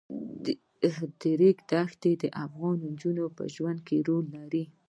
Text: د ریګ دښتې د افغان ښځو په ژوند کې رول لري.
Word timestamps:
د 0.43 1.25
ریګ 1.39 1.57
دښتې 1.71 2.11
د 2.21 2.23
افغان 2.45 2.79
ښځو 2.99 3.25
په 3.37 3.43
ژوند 3.55 3.79
کې 3.87 3.97
رول 4.07 4.25
لري. 4.37 4.63